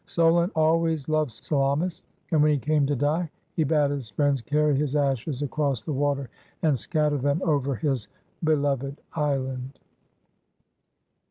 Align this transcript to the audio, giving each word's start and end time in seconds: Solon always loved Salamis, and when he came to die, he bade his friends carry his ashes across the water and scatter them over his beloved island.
Solon 0.07 0.49
always 0.55 1.07
loved 1.07 1.29
Salamis, 1.31 2.01
and 2.31 2.41
when 2.41 2.51
he 2.53 2.57
came 2.57 2.87
to 2.87 2.95
die, 2.95 3.29
he 3.55 3.63
bade 3.63 3.91
his 3.91 4.09
friends 4.09 4.41
carry 4.41 4.75
his 4.75 4.95
ashes 4.95 5.43
across 5.43 5.83
the 5.83 5.93
water 5.93 6.27
and 6.63 6.79
scatter 6.79 7.19
them 7.19 7.39
over 7.45 7.75
his 7.75 8.07
beloved 8.43 8.99
island. 9.13 9.79